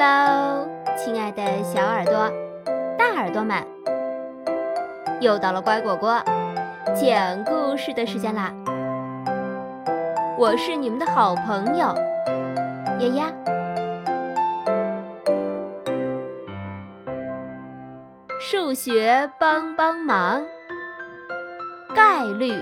[0.00, 0.64] Hello，
[0.96, 2.30] 亲爱的小耳朵、
[2.96, 3.66] 大耳朵们，
[5.20, 6.22] 又到了乖果果
[6.94, 8.54] 讲故事的时间啦！
[10.38, 11.92] 我是你们的好朋友
[13.00, 13.32] 丫丫。
[18.38, 20.46] 数学帮帮忙，
[21.92, 22.54] 概率。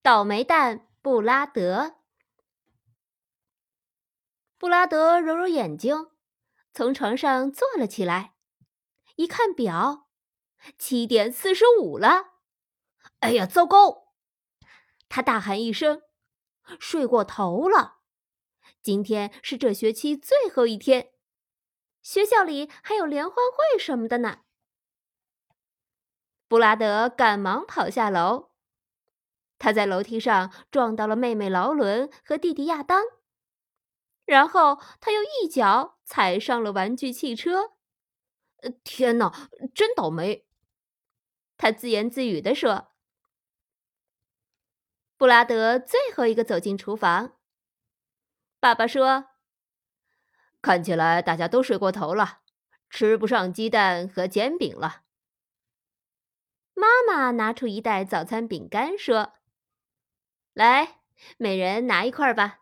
[0.00, 1.96] 倒霉蛋布拉德。
[4.56, 6.12] 布拉德揉揉眼睛，
[6.72, 8.36] 从床上坐了起来，
[9.16, 10.08] 一看表，
[10.78, 12.34] 七点四十五了。
[13.18, 14.12] 哎呀，糟糕！
[15.08, 16.02] 他大喊一声
[16.78, 18.02] ：“睡过头了！
[18.80, 21.10] 今天是这学期最后一天，
[22.00, 24.42] 学校里还有联欢会什么的呢。”
[26.46, 28.51] 布拉德赶忙跑下楼。
[29.62, 33.04] 他在楼梯上撞到了妹妹劳伦和弟弟亚当，
[34.24, 37.74] 然后他又一脚踩上了玩具汽车。
[38.82, 40.48] 天哪，真倒霉！
[41.56, 42.88] 他自言自语地说。
[45.16, 47.36] 布拉德最后一个走进厨房。
[48.58, 49.26] 爸爸说
[50.60, 52.40] ：“看起来大家都睡过头了，
[52.90, 55.02] 吃不上鸡蛋和煎饼了。”
[56.74, 59.34] 妈妈拿出一袋早餐饼干说。
[60.54, 61.00] 来，
[61.38, 62.60] 每人拿一块吧。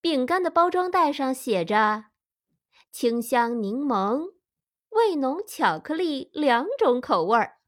[0.00, 2.10] 饼干的包装袋上写着
[2.92, 4.34] “清香柠檬、
[4.90, 7.58] 味浓巧克力”两种口味儿。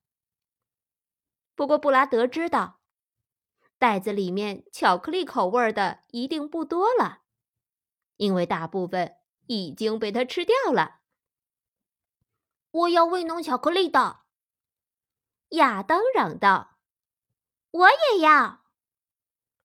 [1.57, 2.81] 不过布拉德知道，
[3.79, 7.23] 袋子里面巧克力口味的一定不多了，
[8.17, 11.01] 因为大部分已经被他吃掉了。
[12.71, 14.21] 我要味浓巧克力的，
[15.49, 16.76] 亚当嚷道。
[17.77, 18.65] 我也要，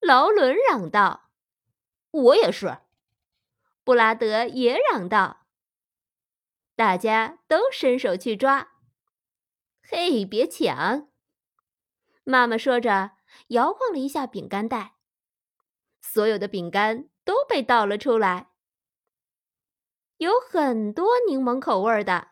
[0.01, 1.29] 劳伦嚷道
[2.11, 2.79] ：“我也是。”
[3.85, 5.45] 布拉德也嚷道
[6.75, 8.73] ：“大家都伸手去抓！”
[9.81, 11.07] 嘿，别抢！
[12.25, 13.11] 妈妈说着，
[13.47, 14.95] 摇晃了一下饼干袋，
[16.01, 18.51] 所有的饼干都被倒了出来。
[20.17, 22.31] 有很多柠檬口味的，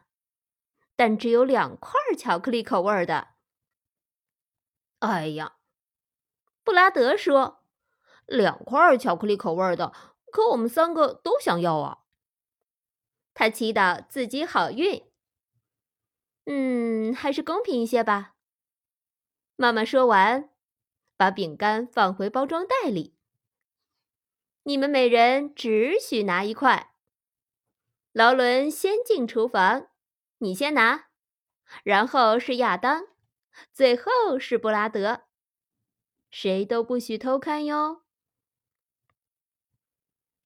[0.97, 3.29] 但只有两块巧克力口味的。
[4.99, 5.55] 哎呀！
[6.69, 7.63] 布拉德说
[8.27, 9.91] ：“两块巧克力口味的，
[10.31, 12.03] 可我们三个都想要啊。”
[13.33, 15.11] 他祈祷自己好运。
[16.45, 18.35] 嗯，还是公平一些吧。
[19.55, 20.51] 妈妈说完，
[21.17, 23.17] 把饼干放回包装袋里。
[24.61, 26.93] 你们每人只许拿一块。
[28.11, 29.87] 劳伦先进厨房，
[30.37, 31.07] 你先拿，
[31.83, 33.07] 然后是亚当，
[33.73, 35.28] 最后是布拉德。
[36.29, 38.03] 谁都不许偷看哟！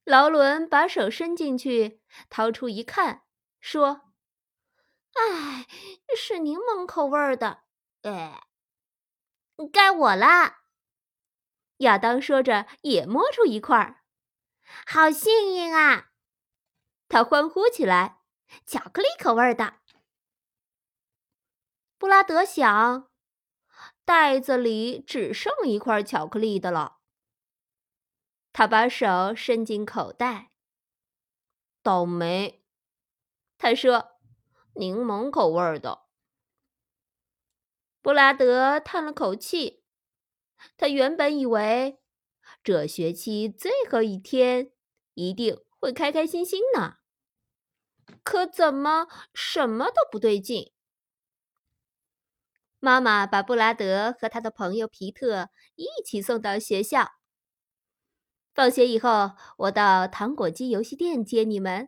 [0.03, 3.23] 劳伦把手伸进去，掏出一看，
[3.59, 4.13] 说
[5.15, 5.67] ：“哎，
[6.17, 7.63] 是柠檬口味的。”
[8.03, 8.47] 哎，
[9.71, 10.57] 该我了。
[11.77, 14.03] 亚当说着，也摸出一块，
[14.85, 16.11] 好幸运啊！
[17.07, 18.21] 他欢呼起来
[18.65, 19.79] ：“巧克力口味的！”
[21.97, 23.12] 布拉德想。
[24.05, 26.97] 袋子里只剩一块巧克力的了。
[28.51, 30.51] 他把手伸进口袋。
[31.81, 32.63] 倒霉，
[33.57, 34.19] 他说
[34.75, 36.03] ：“柠檬口味的。”
[38.01, 39.83] 布拉德叹了口气。
[40.77, 41.99] 他原本以为
[42.63, 44.71] 这学期最后一天
[45.13, 46.99] 一定会开开心心呢，
[48.23, 50.73] 可怎么什么都不对劲？
[52.83, 57.13] 妈妈把布拉德和他的朋友皮特一起送到学校。
[58.53, 61.87] 放学以后，我到糖果机游戏店接你们。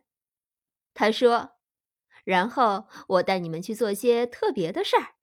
[0.94, 1.58] 他说
[2.24, 5.16] ：“然后我带你们去做些特别的事儿。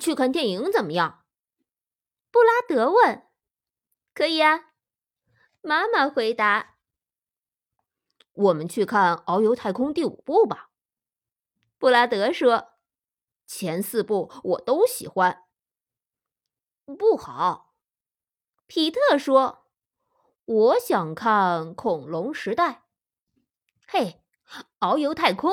[0.00, 1.24] 去看电影怎么样？”
[2.32, 3.22] 布拉德问。
[4.12, 4.72] “可以啊。”
[5.62, 6.78] 妈妈回答。
[8.34, 10.70] “我们去看《遨游太空》第五部吧。”
[11.78, 12.71] 布拉德说。
[13.54, 15.44] 前四部我都喜欢。
[16.98, 17.74] 不好，
[18.66, 19.68] 皮特说
[20.46, 22.70] ：“我想看《恐龙时代》。”
[23.86, 24.22] 嘿，
[24.80, 25.52] 遨游太空！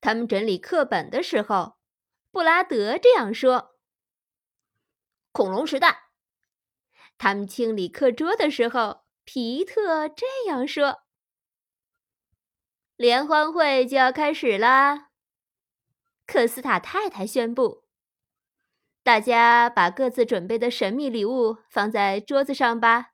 [0.00, 1.76] 他们整理课本的时候，
[2.30, 3.76] 布拉德这样说
[5.30, 6.04] ：“恐龙时代。”
[7.18, 11.02] 他们清理课桌的时候，皮特这样说
[12.96, 15.10] ：“联欢会就要开始啦。”
[16.32, 17.84] 克斯塔太太宣布
[19.04, 23.10] ：“大家把各自准备的神秘礼物放在桌子上吧。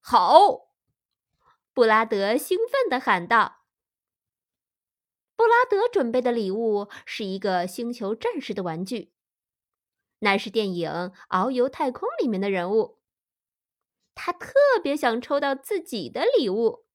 [0.00, 0.70] 好，
[1.74, 3.66] 布拉德兴奋地喊道。
[5.36, 9.12] 布拉德准备的礼物是一个星球战士的玩具，
[10.20, 10.90] 那是电影
[11.28, 12.98] 《遨游太空》里面的人物。
[14.14, 16.86] 他特别想抽到自己的礼物。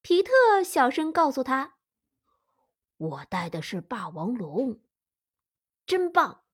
[0.00, 1.74] 皮特小声告诉他
[2.98, 4.80] ：“我带的是霸王龙，
[5.86, 6.44] 真棒。”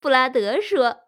[0.00, 1.04] 布拉德说。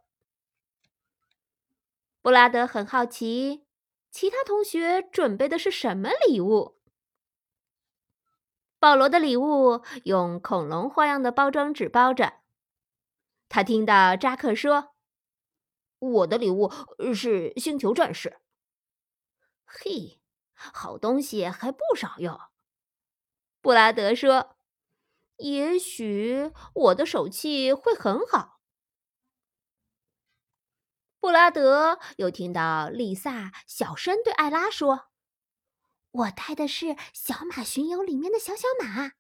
[2.23, 3.67] 布拉德很好奇，
[4.11, 6.81] 其他同学准备的是什么礼物。
[8.79, 12.41] 保罗的礼物用恐龙花样的包装纸包着。
[13.49, 14.94] 他听到扎克说
[15.99, 16.71] ：“我的礼物
[17.15, 18.41] 是星球战士。”
[19.67, 20.21] 嘿。
[20.59, 22.50] 好东西还不少哟，
[23.67, 24.57] 布拉德说
[25.39, 28.61] ：“也许我的手气会很好。”
[31.19, 35.09] 布拉德又听到丽萨小声对艾拉说
[36.13, 39.15] ：“我带的是《小马巡游》里面的小小马，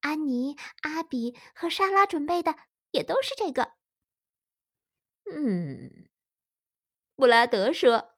[0.00, 2.56] 安妮、阿比和莎拉准备的
[2.92, 3.74] 也都是这个。”
[5.30, 6.08] 嗯，
[7.14, 8.14] 布拉德说。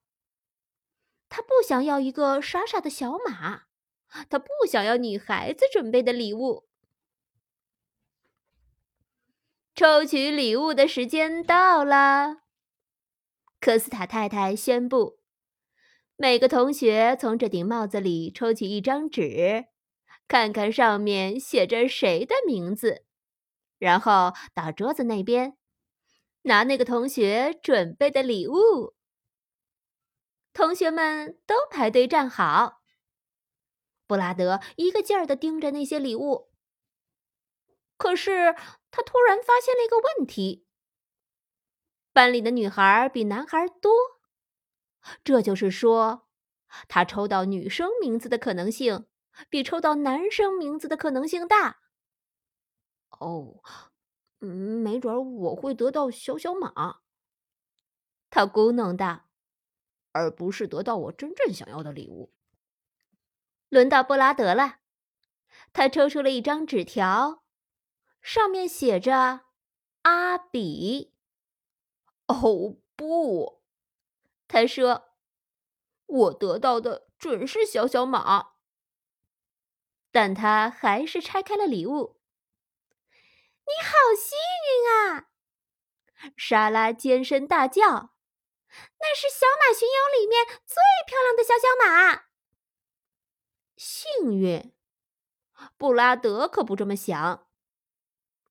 [1.29, 3.65] 他不想要一个傻傻的小马，
[4.29, 6.69] 他不想要女孩子准备的礼物。
[9.75, 12.39] 抽取礼物的时间到了，
[13.61, 15.21] 科斯塔太太宣布：
[16.17, 19.67] 每个同学从这顶帽子里抽取一张纸，
[20.27, 23.05] 看看上面写着谁的名字，
[23.79, 25.57] 然后到桌子那边
[26.43, 28.95] 拿那个同学准备的礼物。
[30.53, 32.78] 同学们都排队站好。
[34.09, 36.51] 布拉德一个劲儿的盯着那些礼物，
[37.99, 38.57] 可是
[38.91, 40.67] 他突然发现了一个问题：
[42.15, 43.93] 班里的女孩比男孩多，
[45.23, 46.27] 这就是说，
[46.89, 49.07] 他抽到女生名字的可能性
[49.51, 51.81] 比抽到男生名字的可能性大。
[53.11, 53.63] 哦，
[54.41, 54.49] 嗯，
[54.83, 57.01] 没准我会得到小小马。
[58.31, 59.27] 他咕哝道。
[60.13, 62.33] 而不是得到我真正想要的礼物。
[63.69, 64.79] 轮到布拉德了，
[65.73, 67.45] 他抽出了一张纸条，
[68.23, 69.47] 上面写着
[70.03, 71.15] “阿比”。
[72.27, 73.63] 哦不，
[74.47, 75.15] 他说
[76.07, 78.53] ：“我得到的准是小小马。”
[80.11, 82.21] 但他还是拆开了礼物。
[83.67, 85.29] 你好幸运啊！
[86.37, 88.15] 莎拉尖声大叫。
[88.99, 90.77] 那是《小马巡游》里面最
[91.07, 92.28] 漂亮的小小马。
[93.79, 94.75] 幸运，
[95.77, 97.47] 布拉德可不这么想。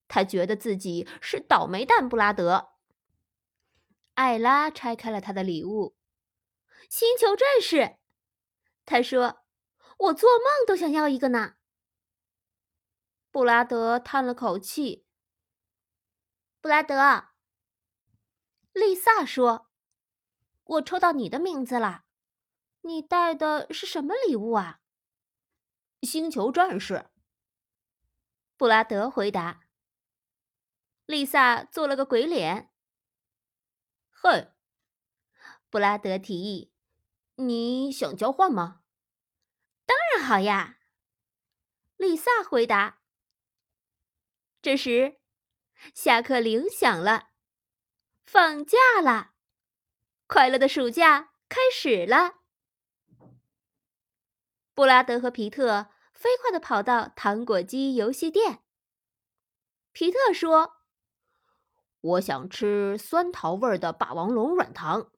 [0.08, 2.08] 他觉得自己是倒霉蛋。
[2.08, 2.70] 布拉德。
[4.14, 5.98] 艾拉拆开了他的礼物，
[6.90, 7.76] 《星球战士》。
[8.86, 9.44] 他说
[10.00, 11.56] ：“我做梦都想要一个呢。”
[13.30, 15.06] 布拉德叹了口气。
[16.62, 17.26] 布拉德，
[18.72, 19.68] 丽萨说。
[20.64, 22.06] 我抽到你的名字了，
[22.82, 24.80] 你带的是什么礼物啊？
[26.02, 27.10] 星球战士。
[28.56, 29.62] 布拉德回答。
[31.06, 32.72] 丽萨做了个鬼脸。
[34.12, 34.52] 嘿，
[35.70, 36.74] 布拉德提议
[37.36, 38.82] ：“你想交换吗？”
[39.86, 40.80] 当然好呀，
[41.96, 43.00] 丽萨回答。
[44.62, 45.20] 这时，
[45.94, 47.30] 下课铃响了，
[48.26, 49.34] 放假了。
[50.26, 52.42] 快乐的暑假开始了。
[54.78, 58.64] 布拉德和皮特飞快地跑到糖果机游戏店。
[59.92, 60.84] 皮特说
[62.00, 65.12] ：“我想吃酸桃味的霸王龙软糖。”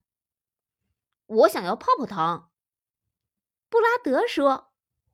[1.28, 2.54] 我想要泡泡糖。
[3.68, 4.72] 布拉德说：“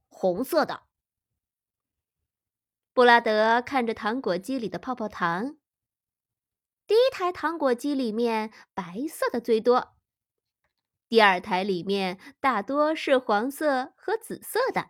[0.09, 0.83] 红色的。”
[2.93, 5.57] 布拉德看着糖果机里的泡泡糖。
[6.85, 9.94] 第一台糖果机里面白色的最多，
[11.15, 14.89] 第二台里面大多是黄色和紫色的，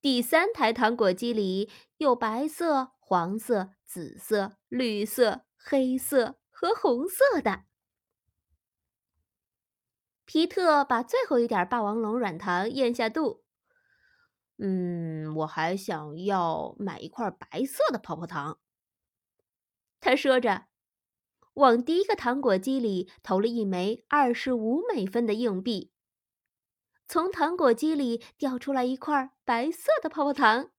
[0.00, 7.62] 第三台糖果机里有白色、黄色、紫色、绿色、黑色和红色的。
[10.24, 13.44] 皮特把最后一点霸王龙软糖咽下肚。
[14.58, 18.58] 嗯，我还想要买一块白色的泡泡糖。
[20.00, 20.66] 他说着，
[21.54, 25.92] 往第一个糖果机里投了一枚二十五美分的硬币。
[27.06, 30.70] 从糖果机里掉出来一块白色的泡泡糖。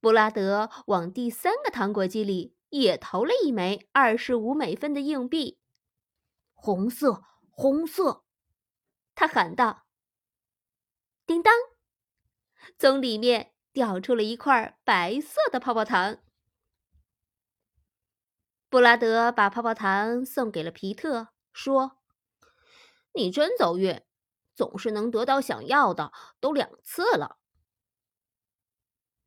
[0.00, 5.58] 布拉德往第三个糖果机里也投了一枚二十五美分的硬币。
[6.54, 8.24] 红色，红色！
[9.14, 9.86] 他喊道。
[11.26, 11.52] 叮当，
[12.78, 16.18] 从里面掉出了一块白色的泡泡糖。
[18.70, 21.98] 布拉德把泡泡糖送给了皮特，说
[23.14, 24.02] ：“你真走运，
[24.54, 27.38] 总是能得到想要的，都两次了。”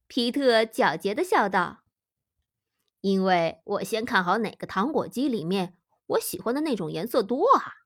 [0.08, 1.84] 皮特狡黠的笑道
[3.02, 7.78] ：“因为我先看好哪个糖果机里面我喜欢的那种颜色多啊。”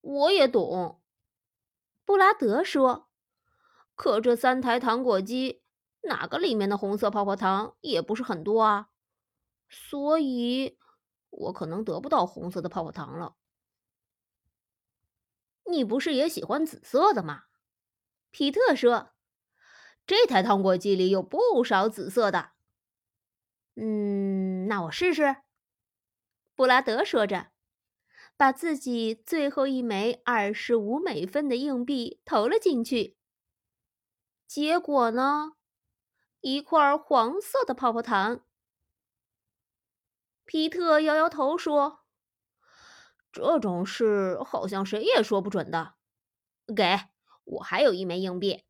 [0.00, 1.02] 我也懂，
[2.04, 3.08] 布拉德说
[3.96, 5.64] ：“可这三台糖果机
[6.02, 8.90] 哪个里面的红色泡泡糖也不是很多啊，
[9.68, 10.78] 所以
[11.30, 13.36] 我可能得不到红色的泡泡糖了。”
[15.66, 17.44] 你不是也喜欢紫色的吗？
[18.30, 19.12] 皮特说。
[20.06, 22.50] 这台糖果机里有不少紫色的。
[23.74, 25.36] 嗯，那我试试。
[26.54, 27.52] 布拉德说着，
[28.36, 33.16] 把自己最后一枚二十五美分的硬币投了进去。
[34.46, 35.52] 结果呢，
[36.40, 38.44] 一块黄色的泡泡糖。
[40.44, 42.04] 皮特摇摇头说
[43.32, 45.94] ：“这种事好像谁也说不准的。”
[46.74, 47.00] 给
[47.44, 48.64] 我还有一枚硬币。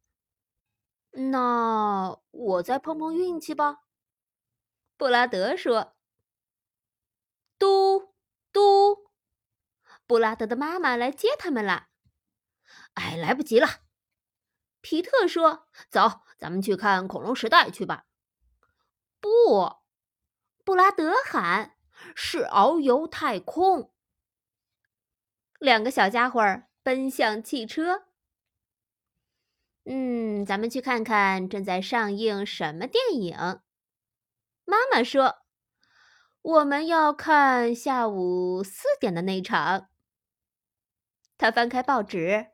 [1.11, 3.83] 那我再碰碰运气吧，
[4.97, 5.95] 布拉德说。
[7.57, 8.14] 嘟
[8.52, 9.11] 嘟，
[10.07, 11.87] 布拉德的妈妈来接他们了。
[12.95, 13.69] 哎，来不及了，
[14.81, 15.69] 皮特说。
[15.88, 18.07] 走，咱们去看恐龙时代去吧。
[19.21, 19.76] 不，
[20.64, 21.76] 布拉德喊，
[22.14, 23.92] 是遨游太空。
[25.59, 26.40] 两个小家伙
[26.83, 28.04] 奔向汽车。
[29.85, 33.37] 嗯，咱们去看看正在上映什么电影。
[34.64, 35.40] 妈妈说
[36.40, 39.90] ：“我们要看下午四点的那场。”
[41.37, 42.18] 他翻开报纸，《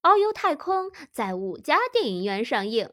[0.00, 2.86] 遨游太空》在五家电影院上映，《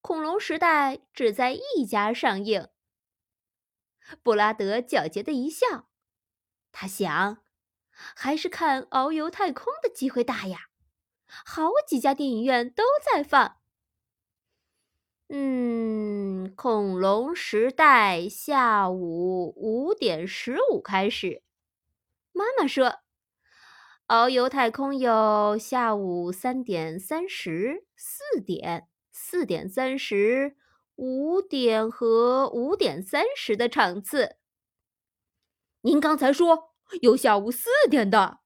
[0.00, 2.68] 恐龙时代》只在一家上映。
[4.22, 5.88] 布拉德狡黠的一笑，
[6.72, 7.38] 他想，
[7.90, 10.68] 还是看《遨游太空》的机会大呀。
[11.26, 13.56] 好几家电影院都在放。
[15.28, 21.42] 嗯，恐龙时代下午五点十五开始。
[22.32, 23.00] 妈妈说，
[24.06, 30.56] 遨游太空有下午三点三十、四点、四点三十、
[30.98, 34.36] 五点和五点三十的场次。
[35.82, 38.40] 您刚才说有下午四点的。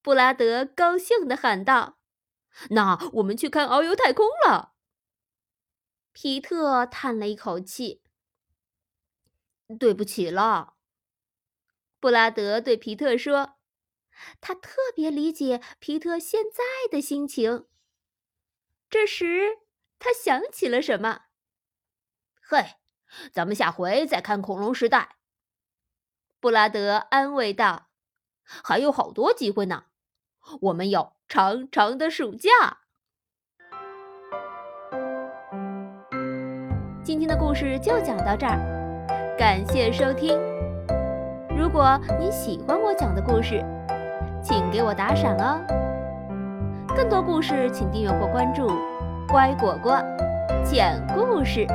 [0.00, 1.98] 布拉德高兴地喊道
[2.70, 4.74] ：“那我们去看遨游太空了。”
[6.14, 8.00] 皮特叹了一口气
[9.78, 10.76] ：“对不起了。”
[11.98, 13.56] 布拉德对皮特说
[14.40, 17.66] ：“他特别理解皮特现在的心情。”
[18.88, 19.58] 这时，
[19.98, 21.22] 他想起了什么
[22.40, 22.76] ：“嘿，
[23.32, 25.16] 咱们下回再看恐龙时代。”
[26.40, 27.88] 布拉德安慰道
[28.42, 29.84] ：“还有好多机会呢。”
[30.62, 32.48] 我们有长长的暑假。
[37.04, 40.38] 今天的故事就讲到这儿，感谢收听。
[41.54, 43.62] 如果你喜欢我讲的故事，
[44.42, 45.60] 请给我打赏哦。
[46.96, 48.68] 更多故事，请订阅或关注
[49.28, 49.92] “乖果果
[50.64, 51.66] 讲故事”。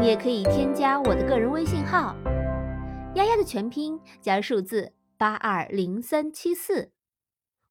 [0.00, 2.16] 你也可以添加我的个人微信号
[3.14, 6.90] “丫丫”的全拼加数字八二零三七四。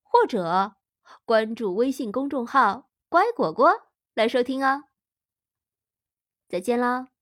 [0.03, 0.75] 或者
[1.25, 4.83] 关注微信公众号“乖果果”来收听哦。
[6.47, 7.12] 再见喽。